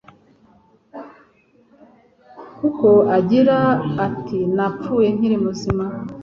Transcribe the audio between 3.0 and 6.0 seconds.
agira ati Napfuye nkiri muzima